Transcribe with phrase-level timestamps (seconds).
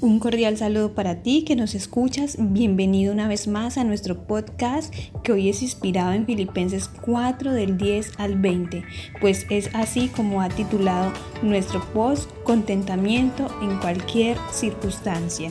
[0.00, 2.36] Un cordial saludo para ti que nos escuchas.
[2.38, 4.94] Bienvenido una vez más a nuestro podcast
[5.24, 8.84] que hoy es inspirado en Filipenses 4 del 10 al 20,
[9.20, 15.50] pues es así como ha titulado nuestro post Contentamiento en cualquier circunstancia.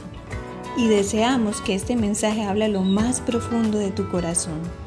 [0.77, 4.87] Y deseamos que este mensaje hable lo más profundo de tu corazón.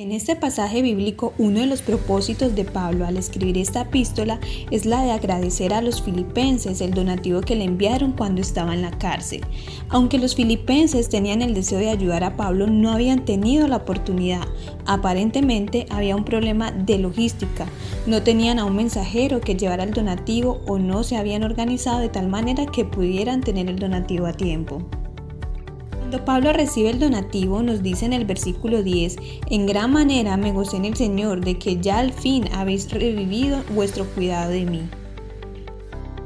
[0.00, 4.40] En este pasaje bíblico, uno de los propósitos de Pablo al escribir esta epístola
[4.70, 8.80] es la de agradecer a los filipenses el donativo que le enviaron cuando estaba en
[8.80, 9.42] la cárcel.
[9.90, 14.48] Aunque los filipenses tenían el deseo de ayudar a Pablo, no habían tenido la oportunidad.
[14.86, 17.66] Aparentemente había un problema de logística.
[18.06, 22.08] No tenían a un mensajero que llevara el donativo o no se habían organizado de
[22.08, 24.80] tal manera que pudieran tener el donativo a tiempo.
[26.10, 29.16] Cuando Pablo recibe el donativo, nos dice en el versículo 10,
[29.48, 33.62] en gran manera me gocé en el Señor de que ya al fin habéis revivido
[33.76, 34.82] vuestro cuidado de mí.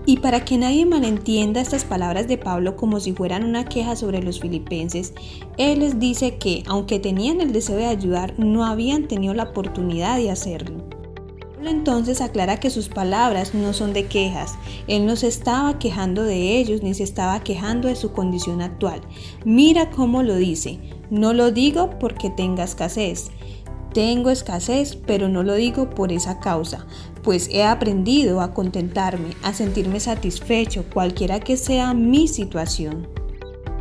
[0.06, 4.22] Y para que nadie malentienda estas palabras de Pablo como si fueran una queja sobre
[4.22, 5.12] los filipenses,
[5.58, 10.16] él les dice que, aunque tenían el deseo de ayudar, no habían tenido la oportunidad
[10.16, 10.93] de hacerlo
[11.62, 14.54] entonces aclara que sus palabras no son de quejas.
[14.86, 19.00] Él no se estaba quejando de ellos ni se estaba quejando de su condición actual.
[19.44, 20.78] Mira cómo lo dice.
[21.10, 23.30] No lo digo porque tenga escasez.
[23.92, 26.84] Tengo escasez, pero no lo digo por esa causa,
[27.22, 33.06] pues he aprendido a contentarme, a sentirme satisfecho, cualquiera que sea mi situación.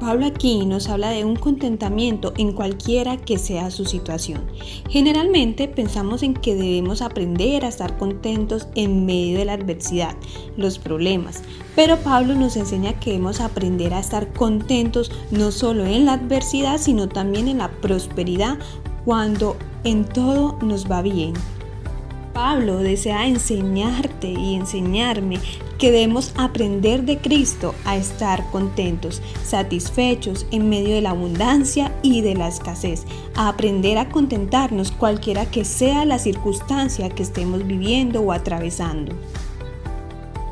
[0.04, 4.42] Pablo aquí nos habla de un contentamiento en cualquiera que sea su situación.
[4.90, 10.18] Generalmente pensamos en que debemos aprender a estar contentos en medio de la adversidad,
[10.58, 11.42] los problemas,
[11.74, 16.80] pero Pablo nos enseña que debemos aprender a estar contentos no solo en la adversidad,
[16.80, 18.58] sino también en la prosperidad
[19.06, 21.32] cuando en todo nos va bien.
[22.34, 25.40] Pablo desea enseñarte y enseñarme
[25.78, 32.22] que debemos aprender de Cristo a estar contentos, satisfechos en medio de la abundancia y
[32.22, 38.22] de la escasez, a aprender a contentarnos cualquiera que sea la circunstancia que estemos viviendo
[38.22, 39.14] o atravesando.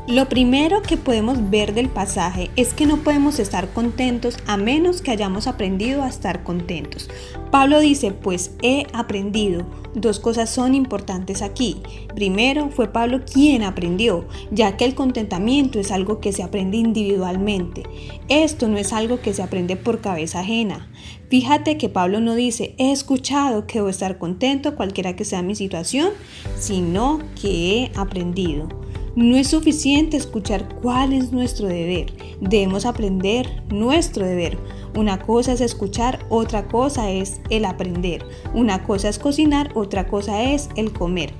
[0.08, 5.00] Lo primero que podemos ver del pasaje es que no podemos estar contentos a menos
[5.00, 7.08] que hayamos aprendido a estar contentos.
[7.52, 9.64] Pablo dice, pues he aprendido.
[9.94, 11.82] Dos cosas son importantes aquí.
[12.16, 17.84] Primero, fue Pablo quien aprendió, ya que el contentamiento es algo que se aprende individualmente.
[18.28, 20.90] Esto no es algo que se aprende por cabeza ajena.
[21.28, 25.54] Fíjate que Pablo no dice, he escuchado que debo estar contento cualquiera que sea mi
[25.54, 26.10] situación,
[26.58, 28.68] sino que he aprendido.
[29.14, 34.56] No es suficiente escuchar cuál es nuestro deber, debemos aprender nuestro deber.
[34.96, 38.24] Una cosa es escuchar, otra cosa es el aprender.
[38.54, 41.34] Una cosa es cocinar, otra cosa es el comer.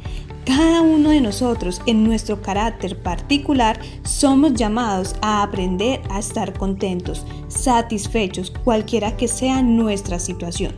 [0.44, 7.25] Cada uno de nosotros en nuestro carácter particular somos llamados a aprender a estar contentos,
[7.49, 10.75] satisfechos, cualquiera que sea nuestra situación.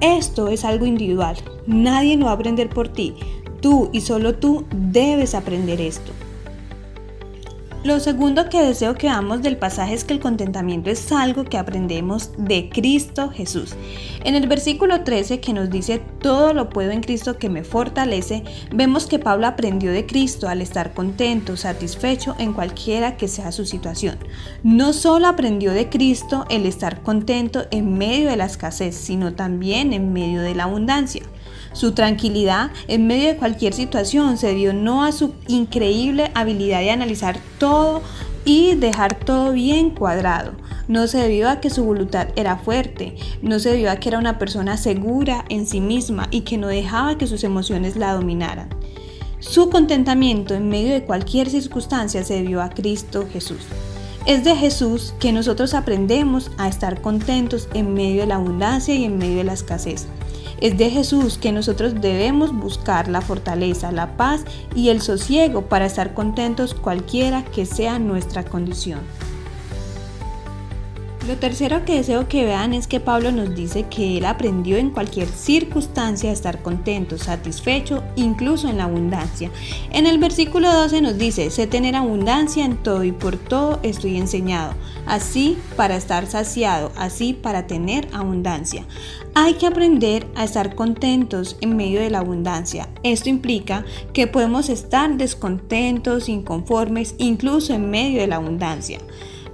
[0.00, 3.16] Esto es algo individual, nadie lo va a aprender por ti.
[3.60, 6.12] Tú y solo tú debes aprender esto.
[7.84, 11.58] Lo segundo que deseo que veamos del pasaje es que el contentamiento es algo que
[11.58, 13.76] aprendemos de Cristo Jesús.
[14.24, 18.42] En el versículo 13 que nos dice todo lo puedo en Cristo que me fortalece,
[18.74, 23.64] vemos que Pablo aprendió de Cristo al estar contento, satisfecho en cualquiera que sea su
[23.64, 24.18] situación.
[24.64, 29.92] No solo aprendió de Cristo el estar contento en medio de la escasez, sino también
[29.92, 31.22] en medio de la abundancia.
[31.72, 36.90] Su tranquilidad en medio de cualquier situación se dio no a su increíble habilidad de
[36.90, 38.02] analizar todo
[38.44, 40.52] y dejar todo bien cuadrado.
[40.88, 44.18] No se debió a que su voluntad era fuerte, no se debió a que era
[44.18, 48.70] una persona segura en sí misma y que no dejaba que sus emociones la dominaran.
[49.40, 53.60] Su contentamiento en medio de cualquier circunstancia se debió a Cristo Jesús.
[54.26, 59.04] Es de Jesús que nosotros aprendemos a estar contentos en medio de la abundancia y
[59.04, 60.06] en medio de la escasez.
[60.60, 65.86] Es de Jesús que nosotros debemos buscar la fortaleza, la paz y el sosiego para
[65.86, 69.00] estar contentos cualquiera que sea nuestra condición.
[71.28, 74.88] Lo tercero que deseo que vean es que Pablo nos dice que él aprendió en
[74.88, 79.50] cualquier circunstancia a estar contento, satisfecho, incluso en la abundancia.
[79.92, 84.16] En el versículo 12 nos dice, sé tener abundancia en todo y por todo estoy
[84.16, 84.72] enseñado,
[85.04, 88.86] así para estar saciado, así para tener abundancia.
[89.34, 92.88] Hay que aprender a estar contentos en medio de la abundancia.
[93.02, 93.84] Esto implica
[94.14, 98.98] que podemos estar descontentos, inconformes, incluso en medio de la abundancia.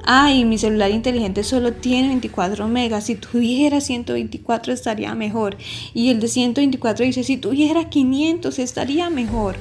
[0.07, 3.05] Ay, mi celular inteligente solo tiene 24 megas.
[3.05, 5.57] Si tuviera 124 estaría mejor.
[5.95, 9.57] Y el de 124 dice, si tuviera 500 estaría mejor.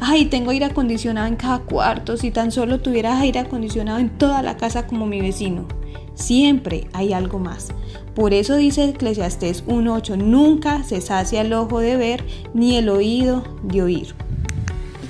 [0.00, 2.18] Ay, tengo aire acondicionado en cada cuarto.
[2.18, 5.66] Si tan solo tuviera aire acondicionado en toda la casa como mi vecino.
[6.14, 7.68] Siempre hay algo más.
[8.14, 13.44] Por eso dice Eclesiastés 1.8, nunca se sacia el ojo de ver ni el oído
[13.62, 14.14] de oír.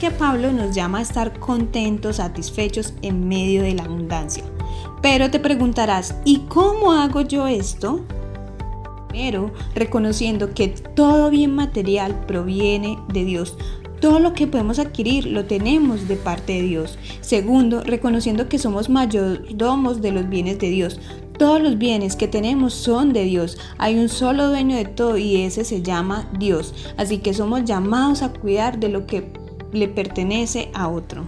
[0.00, 4.44] Que Pablo nos llama a estar contentos, satisfechos en medio de la abundancia.
[5.02, 8.04] Pero te preguntarás, ¿y cómo hago yo esto?
[9.08, 13.56] Primero, reconociendo que todo bien material proviene de Dios.
[14.00, 16.98] Todo lo que podemos adquirir lo tenemos de parte de Dios.
[17.22, 21.00] Segundo, reconociendo que somos mayordomos de los bienes de Dios.
[21.38, 23.58] Todos los bienes que tenemos son de Dios.
[23.78, 26.74] Hay un solo dueño de todo y ese se llama Dios.
[26.98, 29.32] Así que somos llamados a cuidar de lo que
[29.72, 31.26] le pertenece a otro.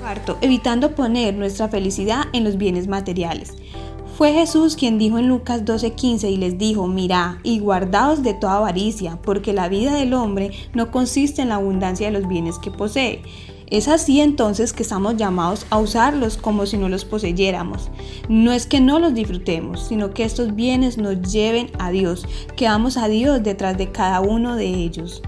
[0.00, 3.54] Cuarto, evitando poner nuestra felicidad en los bienes materiales.
[4.16, 8.56] Fue Jesús quien dijo en Lucas 12:15 y les dijo, mirad y guardaos de toda
[8.56, 12.70] avaricia, porque la vida del hombre no consiste en la abundancia de los bienes que
[12.70, 13.22] posee.
[13.70, 17.88] Es así entonces que estamos llamados a usarlos como si no los poseyéramos.
[18.28, 22.26] No es que no los disfrutemos, sino que estos bienes nos lleven a Dios,
[22.56, 25.22] que damos a Dios detrás de cada uno de ellos.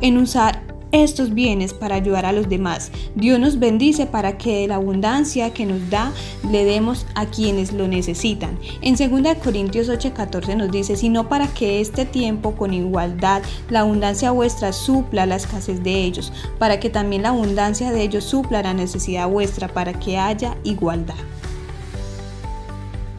[0.00, 2.90] En usar estos bienes para ayudar a los demás.
[3.14, 6.12] Dios nos bendice para que la abundancia que nos da
[6.50, 8.58] le demos a quienes lo necesitan.
[8.82, 14.30] En 2 Corintios 8:14 nos dice, sino para que este tiempo con igualdad la abundancia
[14.30, 18.74] vuestra supla la escasez de ellos, para que también la abundancia de ellos supla la
[18.74, 21.14] necesidad vuestra, para que haya igualdad.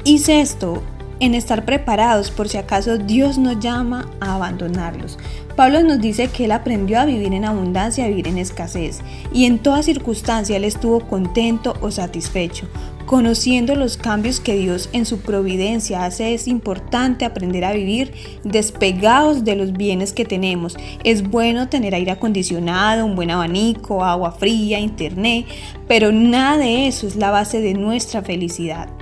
[0.04, 0.82] Hice esto
[1.22, 5.18] en estar preparados por si acaso Dios nos llama a abandonarlos.
[5.56, 9.02] Pablo nos dice que él aprendió a vivir en abundancia, a vivir en escasez,
[9.32, 12.68] y en toda circunstancia él estuvo contento o satisfecho.
[13.06, 18.14] Conociendo los cambios que Dios en su providencia hace, es importante aprender a vivir
[18.44, 20.76] despegados de los bienes que tenemos.
[21.04, 25.46] Es bueno tener aire acondicionado, un buen abanico, agua fría, internet,
[25.88, 29.01] pero nada de eso es la base de nuestra felicidad.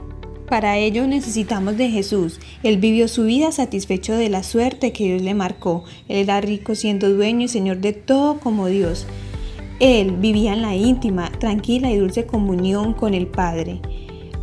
[0.49, 2.39] Para ello necesitamos de Jesús.
[2.63, 5.83] Él vivió su vida satisfecho de la suerte que Dios le marcó.
[6.07, 9.05] Él era rico siendo dueño y señor de todo como Dios.
[9.79, 13.79] Él vivía en la íntima, tranquila y dulce comunión con el Padre.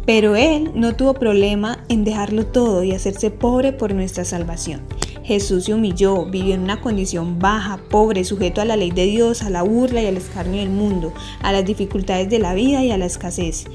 [0.06, 4.82] Pero Él no tuvo problema en dejarlo todo y hacerse pobre por nuestra salvación.
[5.25, 9.43] Jesús se humilló, vivió en una condición baja, pobre, sujeto a la ley de Dios,
[9.43, 11.12] a la burla y al escarnio del mundo,
[11.43, 13.67] a las dificultades de la vida y a la escasez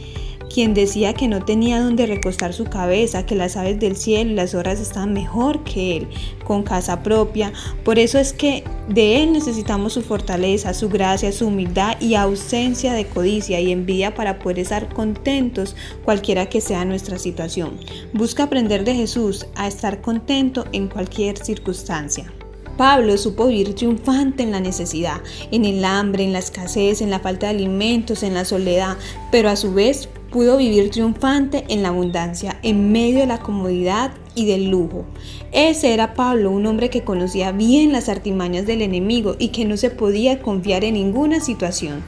[0.51, 4.36] quien decía que no tenía donde recostar su cabeza, que las aves del cielo y
[4.36, 6.07] las horas estaban mejor que él,
[6.44, 7.53] con casa propia.
[7.83, 12.94] Por eso es que de él necesitamos su fortaleza, su gracia, su humildad y ausencia
[12.94, 17.77] de codicia y envidia para poder estar contentos cualquiera que sea nuestra situación.
[18.13, 22.31] Busca aprender de Jesús a estar contento en cualquier circunstancia.
[22.77, 25.21] Pablo supo vivir triunfante en la necesidad,
[25.51, 28.98] en el hambre, en la escasez, en la falta de alimentos, en la soledad,
[29.31, 34.13] pero a su vez pudo vivir triunfante en la abundancia, en medio de la comodidad
[34.33, 35.06] y del lujo.
[35.51, 39.75] Ese era Pablo, un hombre que conocía bien las artimañas del enemigo y que no
[39.75, 42.01] se podía confiar en ninguna situación.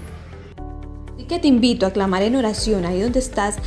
[1.14, 3.58] Así que te invito a clamar en oración ahí donde estás,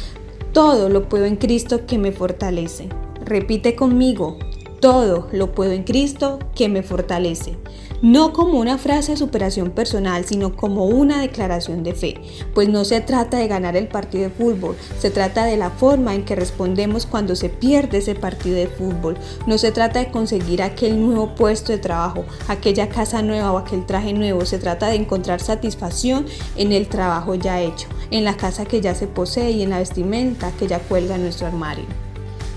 [0.53, 2.89] todo lo puedo en Cristo que me fortalece.
[3.25, 4.39] Repite conmigo,
[4.81, 7.57] todo lo puedo en Cristo que me fortalece.
[8.03, 12.21] No como una frase de superación personal, sino como una declaración de fe.
[12.55, 16.15] Pues no se trata de ganar el partido de fútbol, se trata de la forma
[16.15, 19.17] en que respondemos cuando se pierde ese partido de fútbol.
[19.47, 23.87] No se trata de conseguir aquel nuevo puesto de trabajo, aquella casa nueva o aquel
[23.87, 24.45] traje nuevo.
[24.45, 28.95] Se trata de encontrar satisfacción en el trabajo ya hecho, en la casa que ya
[28.95, 32.06] se posee y en la vestimenta que ya cuelga en nuestro armario.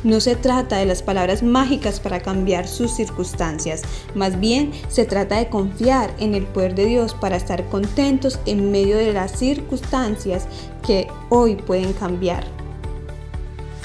[0.04, 3.82] No se trata de las palabras mágicas para cambiar sus circunstancias,
[4.16, 8.72] más bien se trata de confiar en el poder de Dios para estar contentos en
[8.72, 10.48] medio de las circunstancias
[10.88, 12.46] que hoy pueden cambiar.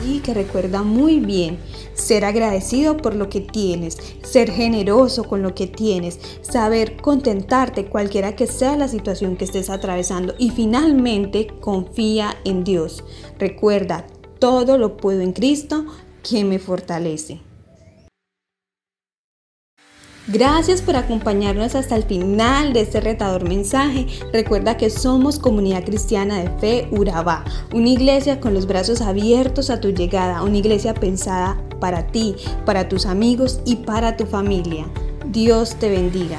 [0.07, 1.59] Y que recuerda muy bien
[1.95, 8.37] ser agradecido por lo que tienes, ser generoso con lo que tienes, saber contentarte cualquiera
[8.37, 13.03] que sea la situación que estés atravesando y finalmente confía en Dios.
[13.39, 14.07] Recuerda,
[14.39, 15.87] todo lo puedo en Cristo
[16.29, 17.41] que me fortalece.
[20.27, 24.07] Gracias por acompañarnos hasta el final de este retador mensaje.
[24.33, 29.81] Recuerda que somos Comunidad Cristiana de Fe Urabá, una iglesia con los brazos abiertos a
[29.81, 34.87] tu llegada, una iglesia pensada para ti, para tus amigos y para tu familia.
[35.27, 36.39] Dios te bendiga.